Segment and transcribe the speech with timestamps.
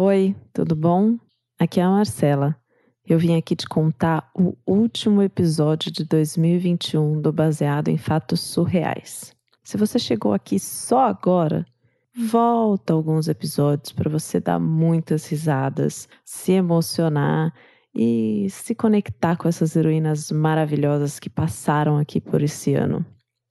[0.00, 1.18] Oi, tudo bom?
[1.58, 2.56] Aqui é a Marcela.
[3.04, 9.34] Eu vim aqui te contar o último episódio de 2021 do Baseado em Fatos Surreais.
[9.64, 11.66] Se você chegou aqui só agora,
[12.16, 17.52] volta alguns episódios para você dar muitas risadas, se emocionar
[17.92, 23.04] e se conectar com essas heroínas maravilhosas que passaram aqui por esse ano.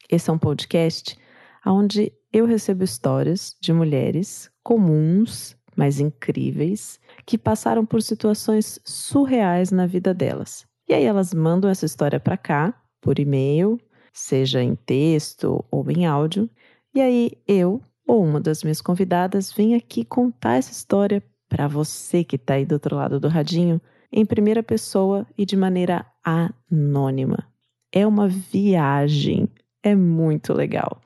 [0.09, 1.19] Esse é um podcast
[1.65, 9.85] onde eu recebo histórias de mulheres comuns mas incríveis, que passaram por situações surreais na
[9.85, 10.65] vida delas.
[10.89, 13.79] E aí elas mandam essa história para cá, por e-mail,
[14.11, 16.49] seja em texto ou em áudio,
[16.95, 22.23] e aí eu ou uma das minhas convidadas vem aqui contar essa história para você
[22.23, 23.79] que está aí do outro lado do radinho,
[24.11, 27.45] em primeira pessoa e de maneira anônima.
[27.91, 29.49] É uma viagem,
[29.83, 31.01] é muito legal.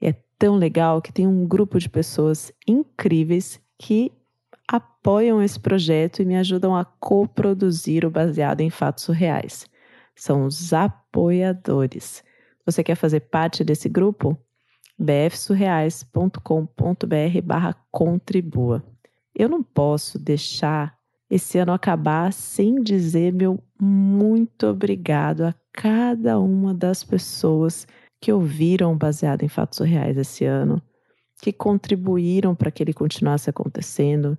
[0.00, 4.12] É tão legal que tem um grupo de pessoas incríveis que
[4.70, 9.68] apoiam esse projeto e me ajudam a coproduzir o baseado em fatos reais.
[10.14, 12.22] São os apoiadores.
[12.64, 14.38] Você quer fazer parte desse grupo?
[14.96, 18.84] bfsurreais.com.br barra contribua.
[19.34, 20.96] Eu não posso deixar
[21.28, 27.88] esse ano acabar sem dizer meu muito obrigado a cada uma das pessoas
[28.20, 30.80] que ouviram baseado em fatos reais esse ano,
[31.40, 34.36] que contribuíram para que ele continuasse acontecendo,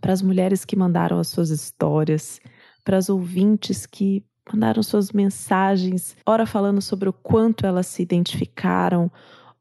[0.00, 2.40] para as mulheres que mandaram as suas histórias,
[2.84, 9.10] para as ouvintes que mandaram suas mensagens, ora falando sobre o quanto elas se identificaram,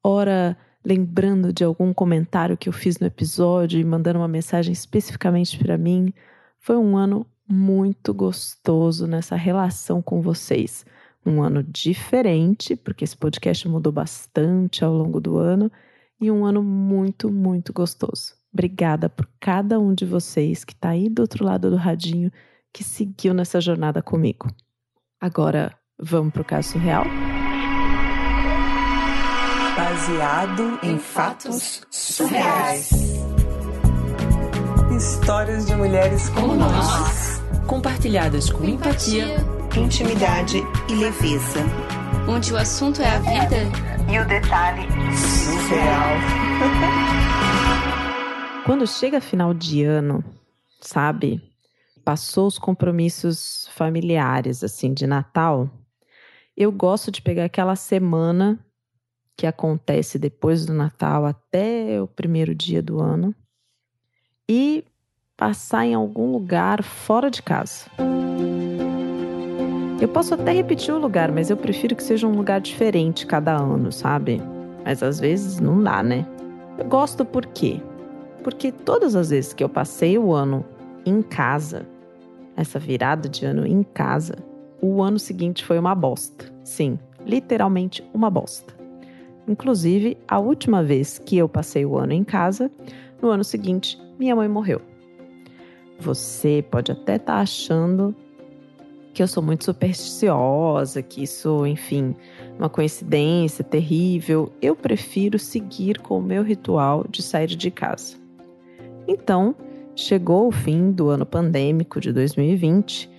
[0.03, 5.57] ora lembrando de algum comentário que eu fiz no episódio e mandando uma mensagem especificamente
[5.57, 6.13] para mim.
[6.59, 10.85] Foi um ano muito gostoso nessa relação com vocês.
[11.25, 15.71] Um ano diferente, porque esse podcast mudou bastante ao longo do ano,
[16.21, 18.35] e um ano muito, muito gostoso.
[18.55, 22.31] Obrigada por cada um de vocês que está aí do outro lado do radinho,
[22.71, 24.47] que seguiu nessa jornada comigo.
[25.19, 27.03] Agora, vamos para o caso real?
[29.75, 32.91] Baseado em fatos surreais.
[34.95, 37.41] Histórias de mulheres como nós.
[37.67, 39.35] Compartilhadas com empatia,
[39.75, 41.59] intimidade e leveza.
[42.25, 43.57] Onde o assunto é a vida
[44.09, 47.11] e o detalhe surreal.
[48.65, 50.23] Quando chega final de ano,
[50.81, 51.39] sabe?
[52.03, 55.69] Passou os compromissos familiares, assim, de Natal.
[56.57, 58.59] Eu gosto de pegar aquela semana
[59.37, 63.35] que acontece depois do Natal até o primeiro dia do ano
[64.49, 64.83] e
[65.37, 67.85] passar em algum lugar fora de casa.
[70.01, 73.55] Eu posso até repetir o lugar, mas eu prefiro que seja um lugar diferente cada
[73.55, 74.41] ano, sabe?
[74.83, 76.25] Mas às vezes não dá, né?
[76.79, 77.79] Eu gosto por quê?
[78.45, 80.63] Porque todas as vezes que eu passei o ano
[81.03, 81.83] em casa,
[82.55, 84.35] essa virada de ano em casa,
[84.79, 86.53] o ano seguinte foi uma bosta.
[86.63, 88.71] Sim, literalmente uma bosta.
[89.47, 92.69] Inclusive, a última vez que eu passei o ano em casa,
[93.19, 94.79] no ano seguinte, minha mãe morreu.
[95.99, 98.15] Você pode até estar tá achando
[99.11, 102.15] que eu sou muito supersticiosa, que isso, enfim,
[102.59, 104.53] uma coincidência terrível.
[104.61, 108.23] Eu prefiro seguir com o meu ritual de sair de casa.
[109.07, 109.55] Então,
[109.95, 113.09] chegou o fim do ano pandêmico de 2020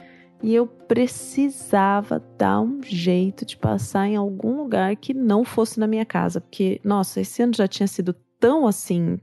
[0.43, 5.87] e eu precisava dar um jeito de passar em algum lugar que não fosse na
[5.87, 9.19] minha casa, porque, nossa, esse ano já tinha sido tão assim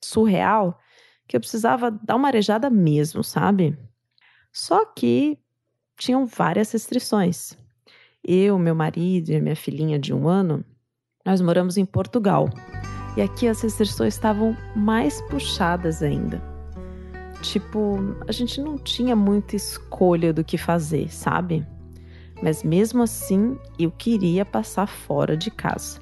[0.00, 0.78] surreal
[1.26, 3.76] que eu precisava dar uma arejada mesmo, sabe?
[4.52, 5.38] Só que
[5.96, 7.56] tinham várias restrições.
[8.22, 10.64] Eu, meu marido e minha filhinha de um ano,
[11.24, 12.48] nós moramos em Portugal.
[13.16, 16.42] E aqui as restrições estavam mais puxadas ainda.
[17.40, 21.66] Tipo, a gente não tinha muita escolha do que fazer, sabe?
[22.42, 26.00] Mas mesmo assim, eu queria passar fora de casa.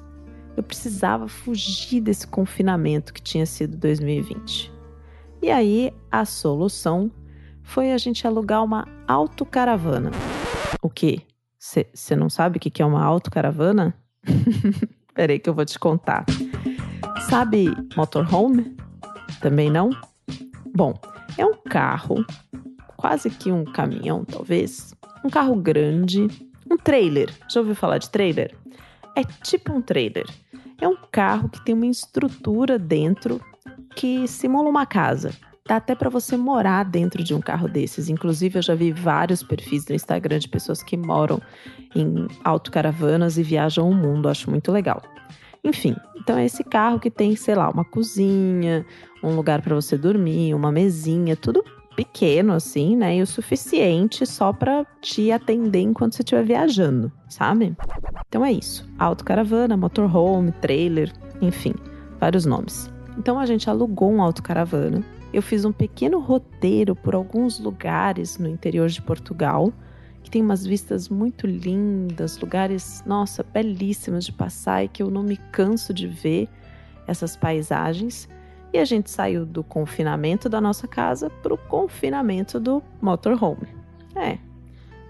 [0.57, 4.73] Eu precisava fugir desse confinamento que tinha sido 2020.
[5.41, 7.11] E aí, a solução
[7.61, 10.11] foi a gente alugar uma autocaravana.
[10.81, 11.21] O quê?
[11.57, 13.93] Você não sabe o que é uma autocaravana?
[15.13, 16.25] Peraí que eu vou te contar.
[17.29, 18.77] Sabe motorhome?
[19.41, 19.89] Também não?
[20.75, 20.93] Bom,
[21.37, 22.23] é um carro,
[22.95, 24.93] quase que um caminhão, talvez.
[25.23, 26.27] Um carro grande,
[26.69, 27.33] um trailer.
[27.49, 28.55] Já ouviu falar de trailer?
[29.15, 30.25] É tipo um trailer.
[30.79, 33.41] É um carro que tem uma estrutura dentro
[33.95, 35.31] que simula uma casa.
[35.67, 38.07] Dá até para você morar dentro de um carro desses.
[38.07, 41.41] Inclusive, eu já vi vários perfis no Instagram de pessoas que moram
[41.95, 44.29] em autocaravanas e viajam o mundo.
[44.29, 45.01] Acho muito legal.
[45.65, 48.85] Enfim, então é esse carro que tem, sei lá, uma cozinha,
[49.23, 51.65] um lugar para você dormir, uma mesinha, tudo
[51.95, 53.17] pequeno assim, né?
[53.17, 57.75] E o suficiente só para te atender enquanto você estiver viajando, sabe?
[58.27, 58.87] Então é isso.
[58.99, 61.73] Autocaravana, motorhome, trailer, enfim,
[62.19, 62.91] vários nomes.
[63.17, 65.03] Então a gente alugou um autocaravana.
[65.33, 69.73] Eu fiz um pequeno roteiro por alguns lugares no interior de Portugal,
[70.25, 75.21] que tem umas vistas muito lindas, lugares, nossa, belíssimos de passar e que eu não
[75.21, 76.49] me canso de ver
[77.05, 78.27] essas paisagens.
[78.73, 83.67] E a gente saiu do confinamento da nossa casa para o confinamento do motorhome.
[84.15, 84.39] É,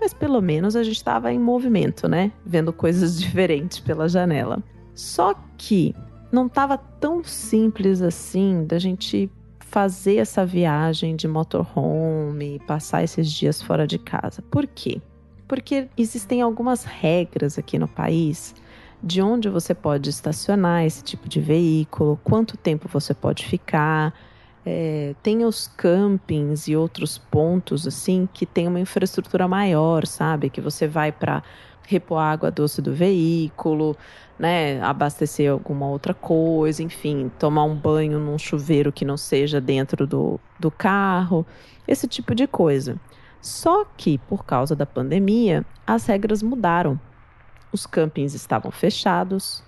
[0.02, 2.34] mas pelo menos a gente estava em movimento, né?
[2.46, 4.62] Vendo coisas diferentes pela janela.
[4.94, 5.96] Só que
[6.30, 9.32] não estava tão simples assim da gente
[9.70, 14.42] fazer essa viagem de motorhome, passar esses dias fora de casa.
[14.42, 15.02] Por quê?
[15.48, 18.56] Porque existem algumas regras aqui no país
[19.04, 24.14] de onde você pode estacionar esse tipo de veículo, quanto tempo você pode ficar.
[24.66, 30.50] É, tem os campings e outros pontos assim que tem uma infraestrutura maior, sabe?
[30.50, 31.44] Que você vai para
[31.88, 33.96] repor água doce do veículo,
[34.38, 34.82] né?
[34.82, 40.40] Abastecer alguma outra coisa, enfim, tomar um banho num chuveiro que não seja dentro do,
[40.60, 41.46] do carro,
[41.88, 42.98] esse tipo de coisa.
[43.42, 47.00] Só que por causa da pandemia, as regras mudaram
[47.76, 49.62] os campings estavam fechados,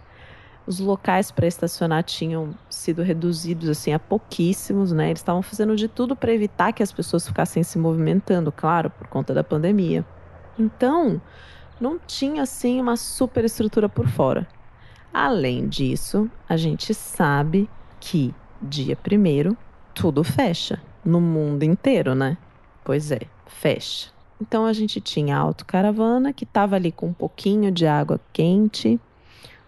[0.66, 5.10] os locais para estacionar tinham sido reduzidos assim a pouquíssimos, né?
[5.10, 9.08] Eles estavam fazendo de tudo para evitar que as pessoas ficassem se movimentando, claro, por
[9.08, 10.06] conta da pandemia.
[10.58, 11.22] Então,
[11.80, 14.48] não tinha assim uma super estrutura por fora.
[15.14, 17.70] Além disso, a gente sabe
[18.00, 19.58] que dia primeiro
[19.94, 22.38] tudo fecha no mundo inteiro, né?
[22.84, 24.12] Pois é, fecha.
[24.40, 29.00] Então a gente tinha a autocaravana que estava ali com um pouquinho de água quente,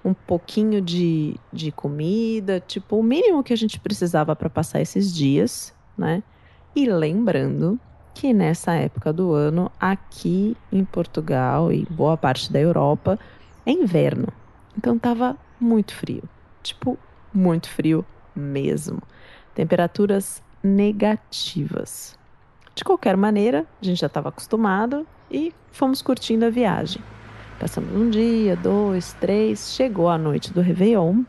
[0.06, 5.14] um pouquinho de, de comida, tipo o mínimo que a gente precisava para passar esses
[5.14, 6.24] dias, né?
[6.76, 7.80] E lembrando
[8.20, 13.18] que nessa época do ano, aqui em Portugal e boa parte da Europa,
[13.66, 14.28] é inverno.
[14.78, 16.24] Então tava muito frio.
[16.62, 17.00] Tipo,
[17.34, 18.04] muito frio
[18.36, 19.02] mesmo.
[19.56, 22.20] Temperaturas negativas.
[22.76, 27.02] De qualquer maneira, a gente já estava acostumado e fomos curtindo a viagem.
[27.58, 31.24] Passamos um dia, dois, três, chegou a noite do Réveillon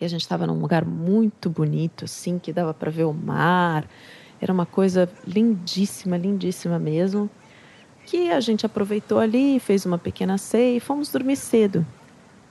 [0.00, 3.86] e a gente estava num lugar muito bonito, assim, que dava para ver o mar.
[4.40, 7.28] Era uma coisa lindíssima, lindíssima mesmo.
[8.06, 11.86] Que a gente aproveitou ali, fez uma pequena ceia e fomos dormir cedo.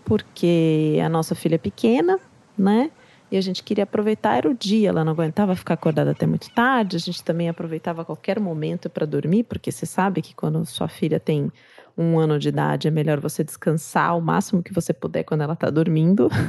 [0.06, 2.20] Porque a nossa filha é pequena,
[2.58, 2.92] né?
[3.32, 6.50] e a gente queria aproveitar era o dia, ela não aguentava ficar acordada até muito
[6.52, 10.88] tarde, a gente também aproveitava qualquer momento para dormir, porque você sabe que quando sua
[10.88, 11.52] filha tem
[11.98, 15.54] um ano de idade é melhor você descansar o máximo que você puder quando ela
[15.54, 16.30] está dormindo.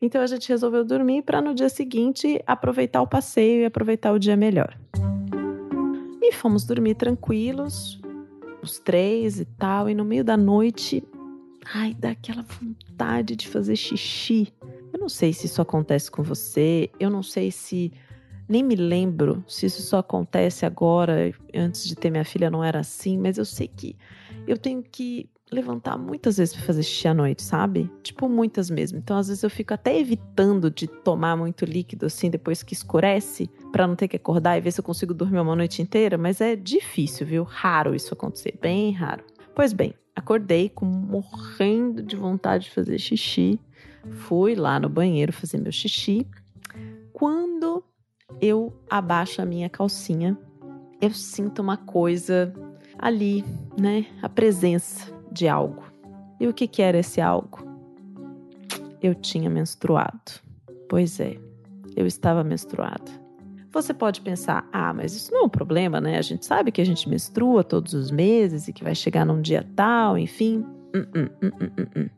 [0.00, 4.18] então a gente resolveu dormir para no dia seguinte aproveitar o passeio e aproveitar o
[4.18, 4.78] dia melhor.
[6.20, 8.00] E fomos dormir tranquilos,
[8.62, 11.02] os três e tal, e no meio da noite,
[11.74, 14.52] ai, dá aquela vontade de fazer xixi.
[14.92, 17.92] Eu não sei se isso acontece com você, eu não sei se.
[18.48, 22.78] Nem me lembro se isso só acontece agora, antes de ter minha filha não era
[22.78, 23.96] assim, mas eu sei que
[24.46, 27.90] eu tenho que levantar muitas vezes para fazer xixi à noite, sabe?
[28.02, 28.98] Tipo, muitas mesmo.
[28.98, 33.48] Então, às vezes eu fico até evitando de tomar muito líquido assim depois que escurece,
[33.70, 36.40] para não ter que acordar e ver se eu consigo dormir uma noite inteira, mas
[36.40, 37.44] é difícil, viu?
[37.44, 39.24] Raro isso acontecer, bem raro.
[39.54, 43.60] Pois bem, acordei com morrendo de vontade de fazer xixi.
[44.10, 46.26] Fui lá no banheiro fazer meu xixi.
[47.12, 47.84] Quando
[48.40, 50.36] eu abaixo a minha calcinha,
[51.00, 52.52] eu sinto uma coisa
[52.98, 53.44] ali,
[53.78, 54.06] né?
[54.20, 55.84] A presença de algo.
[56.40, 57.64] E o que, que era esse algo?
[59.02, 60.32] Eu tinha menstruado.
[60.88, 61.36] Pois é,
[61.94, 63.26] eu estava menstruada.
[63.70, 66.16] Você pode pensar, ah, mas isso não é um problema, né?
[66.16, 69.42] A gente sabe que a gente menstrua todos os meses e que vai chegar num
[69.42, 70.64] dia tal, enfim.
[70.94, 72.10] Uh, uh, uh,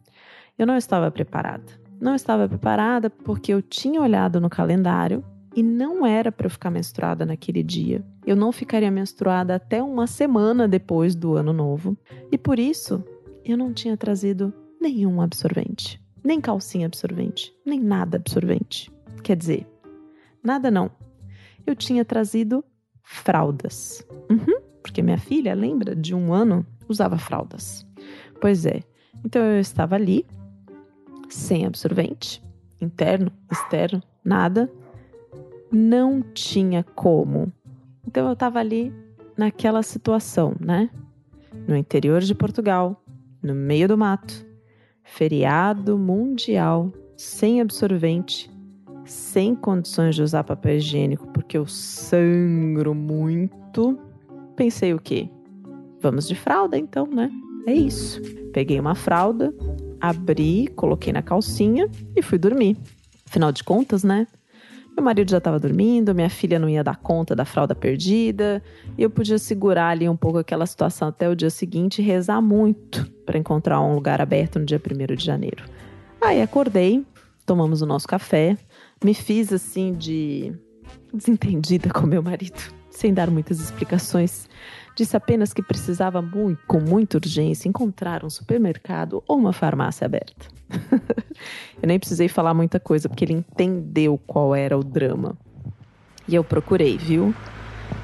[0.56, 1.64] eu não estava preparada.
[2.00, 6.70] Não estava preparada porque eu tinha olhado no calendário e não era para eu ficar
[6.70, 8.04] menstruada naquele dia.
[8.26, 11.96] Eu não ficaria menstruada até uma semana depois do ano novo.
[12.30, 13.02] E por isso,
[13.44, 18.90] eu não tinha trazido nenhum absorvente, nem calcinha absorvente, nem nada absorvente.
[19.22, 19.66] Quer dizer,
[20.42, 20.90] nada não.
[21.66, 22.64] Eu tinha trazido
[23.02, 24.06] fraldas.
[24.30, 27.86] Uhum, porque minha filha, lembra, de um ano, usava fraldas.
[28.40, 28.82] Pois é.
[29.24, 30.24] Então eu estava ali
[31.28, 32.42] sem absorvente,
[32.80, 34.70] interno, externo, nada,
[35.70, 37.52] não tinha como.
[38.06, 38.92] Então eu estava ali
[39.36, 40.90] naquela situação, né?
[41.66, 43.02] No interior de Portugal,
[43.42, 44.46] no meio do mato,
[45.04, 48.50] feriado mundial, sem absorvente,
[49.04, 53.98] sem condições de usar papel higiênico, porque eu sangro muito.
[54.56, 55.28] Pensei o quê?
[56.00, 57.30] Vamos de fralda então, né?
[57.66, 58.20] É isso.
[58.52, 59.54] Peguei uma fralda,
[60.00, 62.76] abri, coloquei na calcinha e fui dormir.
[63.26, 64.26] Afinal de contas, né?
[64.98, 68.60] Meu marido já estava dormindo, minha filha não ia dar conta da fralda perdida,
[68.96, 72.42] e eu podia segurar ali um pouco aquela situação até o dia seguinte e rezar
[72.42, 75.62] muito para encontrar um lugar aberto no dia 1 de janeiro.
[76.20, 77.06] Aí acordei,
[77.46, 78.58] tomamos o nosso café,
[79.02, 80.52] me fiz assim de
[81.14, 84.48] desentendida com meu marido, sem dar muitas explicações.
[84.98, 90.48] Disse apenas que precisava muito, com muita urgência, encontrar um supermercado ou uma farmácia aberta.
[91.80, 95.38] eu nem precisei falar muita coisa, porque ele entendeu qual era o drama.
[96.26, 97.32] E eu procurei, viu?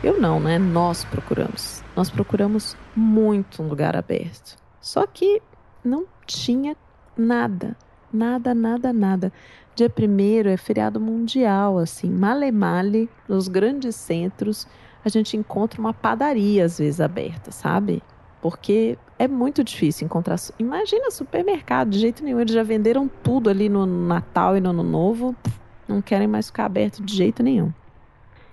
[0.05, 0.57] Eu não, né?
[0.57, 1.83] Nós procuramos.
[1.97, 4.57] Nós procuramos muito um lugar aberto.
[4.81, 5.43] Só que
[5.85, 6.77] não tinha
[7.19, 7.77] nada.
[8.13, 9.33] Nada, nada, nada.
[9.75, 14.69] Dia primeiro é feriado mundial, assim, male male, nos grandes centros
[15.05, 18.03] a gente encontra uma padaria às vezes aberta, sabe?
[18.41, 20.37] Porque é muito difícil encontrar.
[20.59, 22.41] Imagina supermercado, de jeito nenhum.
[22.41, 25.35] Eles já venderam tudo ali no Natal e no Ano Novo.
[25.87, 27.73] Não querem mais ficar aberto de jeito nenhum.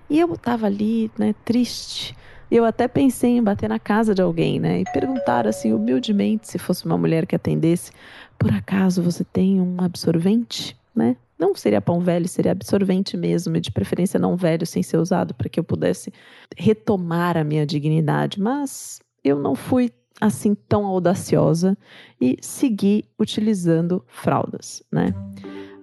[0.08, 2.16] E eu estava ali, né, triste.
[2.50, 4.80] Eu até pensei em bater na casa de alguém, né?
[4.80, 7.92] E perguntar assim, humildemente, se fosse uma mulher que atendesse:
[8.38, 11.16] por acaso você tem um absorvente, né?
[11.42, 15.34] Não seria pão velho, seria absorvente mesmo, e de preferência não velho, sem ser usado,
[15.34, 16.12] para que eu pudesse
[16.56, 18.40] retomar a minha dignidade.
[18.40, 21.76] Mas eu não fui assim tão audaciosa
[22.20, 25.12] e segui utilizando fraldas, né?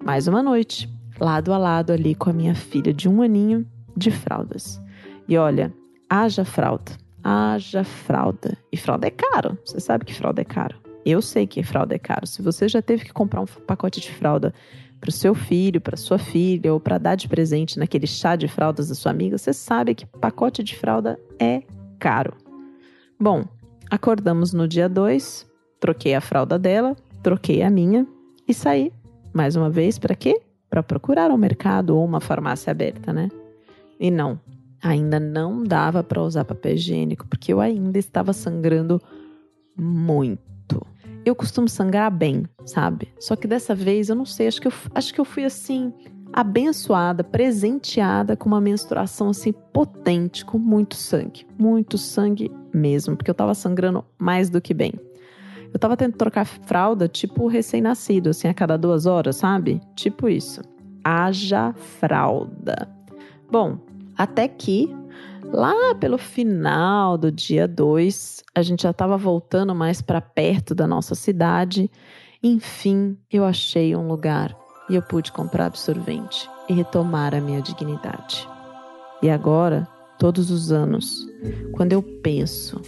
[0.02, 0.88] Mais uma noite,
[1.20, 4.80] lado a lado ali com a minha filha de um aninho de fraldas.
[5.28, 5.70] E olha,
[6.08, 8.56] haja fralda, haja fralda.
[8.72, 10.80] E fralda é caro, você sabe que fralda é caro.
[11.04, 12.26] Eu sei que fralda é caro.
[12.26, 14.54] Se você já teve que comprar um pacote de fralda
[15.00, 18.46] para o seu filho, para sua filha, ou para dar de presente naquele chá de
[18.46, 21.62] fraldas da sua amiga, você sabe que pacote de fralda é
[21.98, 22.34] caro.
[23.18, 23.44] Bom,
[23.90, 25.46] acordamos no dia 2,
[25.80, 28.06] troquei a fralda dela, troquei a minha
[28.46, 28.92] e saí.
[29.32, 30.40] Mais uma vez, para quê?
[30.68, 33.28] Para procurar um mercado ou uma farmácia aberta, né?
[33.98, 34.38] E não,
[34.82, 39.00] ainda não dava para usar papel higiênico, porque eu ainda estava sangrando
[39.76, 40.42] muito.
[41.24, 43.12] Eu costumo sangrar bem, sabe?
[43.18, 45.92] Só que dessa vez eu não sei, acho que eu, acho que eu fui assim
[46.32, 53.34] abençoada, presenteada com uma menstruação assim potente, com muito sangue, muito sangue mesmo, porque eu
[53.34, 54.92] tava sangrando mais do que bem.
[55.72, 59.80] Eu tava tentando trocar fralda, tipo recém-nascido, assim, a cada duas horas, sabe?
[59.94, 60.62] Tipo isso.
[61.04, 62.88] Haja fralda.
[63.50, 63.78] Bom,
[64.16, 64.94] até que
[65.52, 70.86] Lá pelo final do dia 2, a gente já estava voltando mais para perto da
[70.86, 71.90] nossa cidade.
[72.40, 74.56] Enfim, eu achei um lugar
[74.88, 78.48] e eu pude comprar absorvente e retomar a minha dignidade.
[79.20, 79.88] E agora,
[80.20, 81.26] todos os anos,
[81.72, 82.80] quando eu penso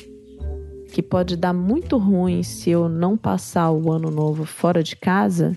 [0.95, 5.57] que pode dar muito ruim se eu não passar o ano novo fora de casa,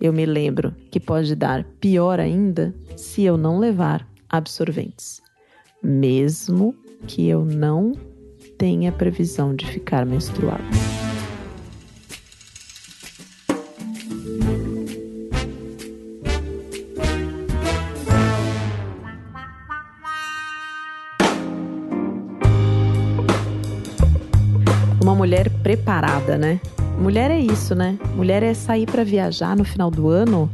[0.00, 5.20] eu me lembro que pode dar pior ainda se eu não levar absorventes
[5.82, 6.74] mesmo
[7.06, 7.92] que eu não
[8.58, 10.62] tenha previsão de ficar menstruada.
[25.02, 26.60] Uma mulher preparada, né?
[26.98, 27.98] Mulher é isso, né?
[28.14, 30.50] Mulher é sair para viajar no final do ano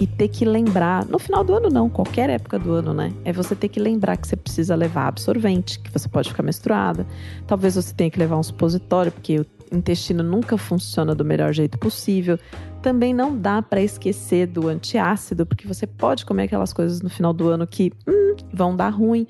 [0.00, 3.12] e ter que lembrar, no final do ano não, qualquer época do ano, né?
[3.22, 7.06] É você ter que lembrar que você precisa levar absorvente, que você pode ficar menstruada.
[7.46, 11.78] Talvez você tenha que levar um supositório, porque o intestino nunca funciona do melhor jeito
[11.78, 12.38] possível.
[12.82, 17.32] Também não dá para esquecer do antiácido, porque você pode comer aquelas coisas no final
[17.32, 19.26] do ano que hum, vão dar ruim.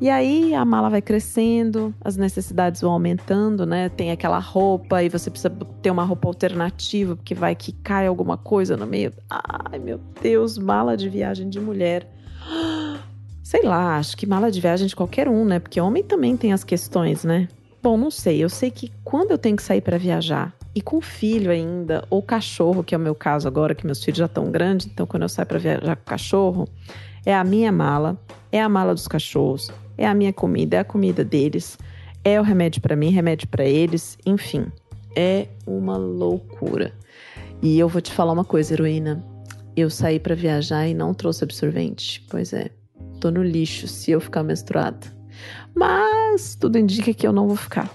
[0.00, 3.88] E aí a mala vai crescendo, as necessidades vão aumentando, né?
[3.88, 5.50] Tem aquela roupa e você precisa
[5.82, 9.12] ter uma roupa alternativa, porque vai que cai alguma coisa no meio.
[9.28, 12.06] Ai, meu Deus, mala de viagem de mulher.
[13.42, 15.58] Sei lá, acho que mala de viagem de qualquer um, né?
[15.58, 17.48] Porque homem também tem as questões, né?
[17.82, 18.42] Bom, não sei.
[18.42, 22.22] Eu sei que quando eu tenho que sair para viajar e com filho ainda, ou
[22.22, 25.24] cachorro, que é o meu caso agora, que meus filhos já estão grandes, então quando
[25.24, 26.68] eu saio para viajar com cachorro,
[27.24, 28.18] é a minha mala,
[28.52, 31.76] é a mala dos cachorros, é a minha comida, é a comida deles,
[32.24, 34.66] é o remédio para mim, remédio para eles, enfim,
[35.16, 36.92] é uma loucura.
[37.62, 39.22] E eu vou te falar uma coisa, heroína.
[39.76, 42.24] Eu saí para viajar e não trouxe absorvente.
[42.30, 42.70] Pois é,
[43.20, 45.19] tô no lixo se eu ficar menstruada.
[45.74, 47.88] Mas tudo indica que eu não vou ficar.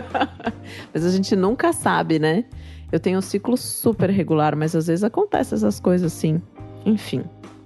[0.92, 2.44] Mas a gente nunca sabe, né?
[2.90, 6.42] Eu tenho um ciclo super regular, mas às vezes acontecem essas coisas assim.
[6.84, 7.24] Enfim,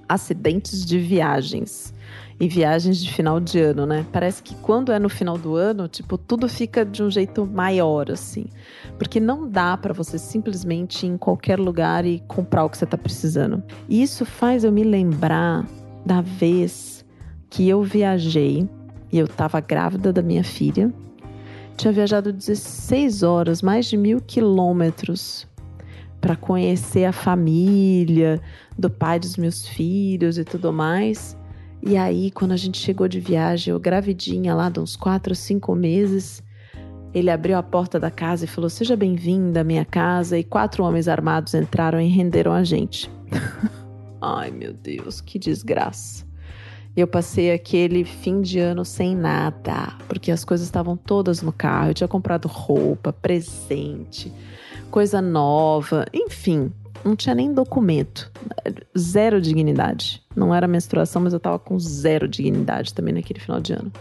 [0.08, 1.92] acidentes de viagens
[2.38, 4.06] e viagens de final de ano, né?
[4.12, 8.10] Parece que quando é no final do ano, tipo, tudo fica de um jeito maior,
[8.10, 8.46] assim.
[8.98, 12.86] Porque não dá para você simplesmente ir em qualquer lugar e comprar o que você
[12.86, 13.62] tá precisando.
[13.88, 15.66] E isso faz eu me lembrar
[16.04, 17.04] da vez
[17.50, 18.68] que eu viajei
[19.16, 20.92] e eu tava grávida da minha filha.
[21.74, 25.46] Tinha viajado 16 horas, mais de mil quilômetros
[26.20, 28.40] para conhecer a família
[28.78, 31.36] do pai dos meus filhos e tudo mais.
[31.82, 35.74] E aí, quando a gente chegou de viagem, eu gravidinha lá de uns quatro, cinco
[35.74, 36.42] meses,
[37.14, 40.38] ele abriu a porta da casa e falou: Seja bem-vinda à minha casa.
[40.38, 43.10] E quatro homens armados entraram e renderam a gente.
[44.20, 46.25] Ai, meu Deus, que desgraça.
[46.96, 51.90] Eu passei aquele fim de ano sem nada, porque as coisas estavam todas no carro.
[51.90, 54.32] Eu tinha comprado roupa, presente,
[54.90, 56.72] coisa nova, enfim,
[57.04, 58.32] não tinha nem documento.
[58.96, 60.22] Zero dignidade.
[60.34, 63.92] Não era menstruação, mas eu tava com zero dignidade também naquele final de ano.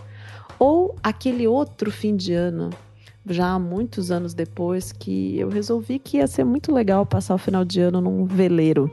[0.58, 2.70] Ou aquele outro fim de ano,
[3.28, 7.40] já há muitos anos depois, que eu resolvi que ia ser muito legal passar o
[7.40, 8.90] final de ano num veleiro.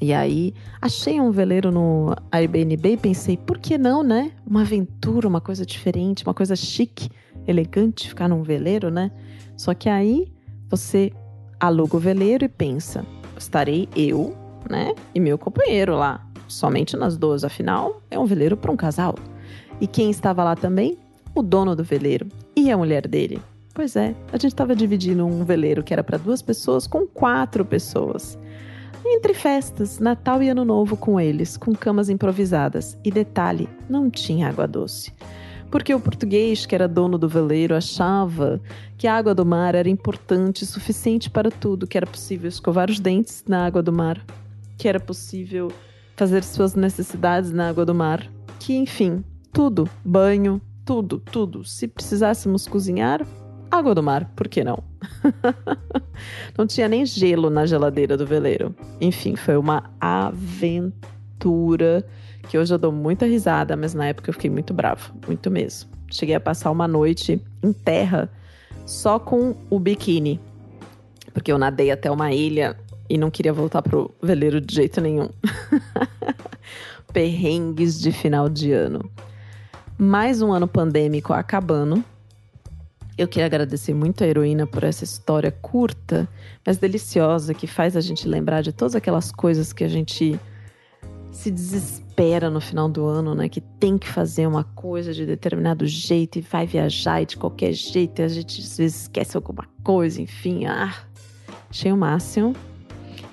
[0.00, 4.30] E aí, achei um veleiro no Airbnb e pensei, por que não, né?
[4.46, 7.10] Uma aventura, uma coisa diferente, uma coisa chique,
[7.46, 9.10] elegante, ficar num veleiro, né?
[9.56, 10.32] Só que aí
[10.70, 11.12] você
[11.58, 13.04] aluga o veleiro e pensa:
[13.36, 14.36] estarei eu,
[14.70, 19.14] né, e meu companheiro lá, somente nós duas, afinal, é um veleiro para um casal.
[19.80, 20.98] E quem estava lá também?
[21.34, 23.40] O dono do veleiro e a mulher dele.
[23.74, 27.64] Pois é, a gente estava dividindo um veleiro que era para duas pessoas com quatro
[27.64, 28.36] pessoas.
[29.10, 32.98] Entre festas, Natal e Ano Novo com eles, com camas improvisadas.
[33.02, 35.12] E detalhe, não tinha água doce
[35.70, 38.60] porque o português, que era dono do veleiro, achava
[38.96, 42.90] que a água do mar era importante e suficiente para tudo, que era possível escovar
[42.90, 44.24] os dentes na água do mar,
[44.76, 45.70] que era possível
[46.16, 48.26] fazer suas necessidades na água do mar,
[48.58, 49.22] que enfim,
[49.52, 51.64] tudo, banho, tudo, tudo.
[51.64, 53.24] Se precisássemos cozinhar,
[53.70, 54.87] água do mar, por que não?
[56.56, 58.74] não tinha nem gelo na geladeira do veleiro.
[59.00, 62.04] Enfim, foi uma aventura
[62.48, 65.90] que hoje eu dou muita risada, mas na época eu fiquei muito bravo, muito mesmo.
[66.10, 68.30] Cheguei a passar uma noite em terra
[68.86, 70.40] só com o biquíni,
[71.32, 72.76] porque eu nadei até uma ilha
[73.08, 75.28] e não queria voltar pro veleiro de jeito nenhum.
[77.12, 79.10] Perrengues de final de ano.
[79.98, 82.02] Mais um ano pandêmico acabando.
[83.18, 86.28] Eu queria agradecer muito a heroína por essa história curta,
[86.64, 90.38] mas deliciosa, que faz a gente lembrar de todas aquelas coisas que a gente
[91.32, 93.48] se desespera no final do ano, né?
[93.48, 97.72] Que tem que fazer uma coisa de determinado jeito e vai viajar e de qualquer
[97.72, 100.66] jeito, e a gente às vezes esquece alguma coisa, enfim.
[100.66, 100.94] Ah,
[101.68, 102.54] achei o máximo.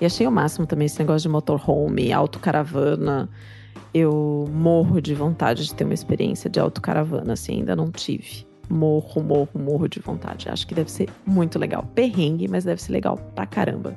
[0.00, 3.30] E achei o máximo também esse negócio de motorhome, autocaravana.
[3.94, 8.46] Eu morro de vontade de ter uma experiência de autocaravana, assim, ainda não tive.
[8.68, 10.48] Morro, morro, morro de vontade.
[10.48, 11.88] Acho que deve ser muito legal.
[11.94, 13.96] Perrengue, mas deve ser legal pra caramba.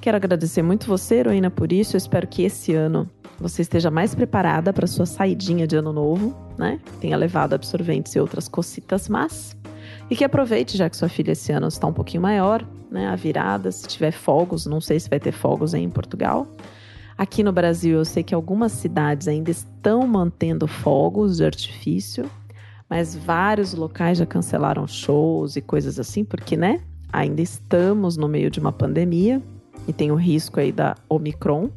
[0.00, 1.94] Quero agradecer muito você, heroína, por isso.
[1.94, 6.36] Eu espero que esse ano você esteja mais preparada para sua saidinha de ano novo,
[6.58, 6.80] né?
[7.00, 9.56] Tenha levado absorventes e outras cocitas, mas
[10.10, 13.08] e que aproveite já que sua filha esse ano está um pouquinho maior, né?
[13.08, 16.46] A virada, se tiver fogos, não sei se vai ter fogos aí em Portugal.
[17.16, 22.24] Aqui no Brasil, eu sei que algumas cidades ainda estão mantendo fogos de artifício,
[22.92, 26.82] mas vários locais já cancelaram shows e coisas assim, porque, né?
[27.10, 29.40] Ainda estamos no meio de uma pandemia
[29.88, 31.70] e tem o risco aí da Omicron.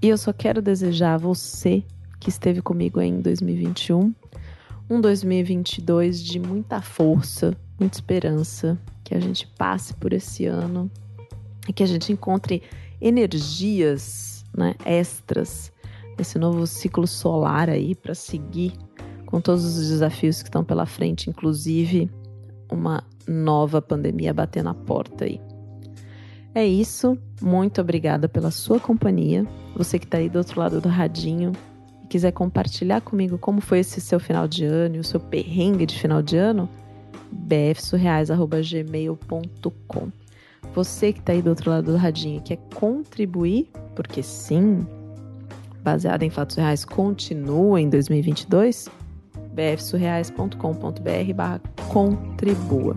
[0.00, 1.82] E eu só quero desejar a você
[2.20, 4.14] que esteve comigo aí em 2021
[4.88, 10.88] um 2022 de muita força, muita esperança, que a gente passe por esse ano
[11.68, 12.62] e que a gente encontre
[13.00, 15.72] energias né, extras
[16.16, 18.72] nesse novo ciclo solar aí para seguir
[19.28, 22.10] com todos os desafios que estão pela frente, inclusive
[22.72, 25.38] uma nova pandemia bater na porta aí.
[26.54, 27.18] É isso.
[27.42, 29.46] Muito obrigada pela sua companhia.
[29.76, 31.52] Você que está aí do outro lado do radinho
[32.02, 35.84] e quiser compartilhar comigo como foi esse seu final de ano e o seu perrengue
[35.84, 36.66] de final de ano,
[37.30, 40.08] bfsurreais.gmail.com.
[40.74, 44.86] Você que está aí do outro lado do radinho e quer contribuir, porque sim,
[45.82, 48.88] baseado em fatos reais, continua em 2022,
[49.58, 52.94] bfsurreais.com.br barra contribua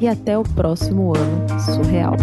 [0.00, 2.16] e até o próximo ano surreal.